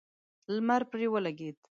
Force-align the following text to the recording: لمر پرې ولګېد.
لمر 0.53 0.81
پرې 0.91 1.07
ولګېد. 1.13 1.57